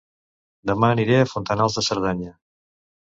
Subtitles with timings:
[0.69, 2.33] Dema aniré a Fontanals de Cerdanya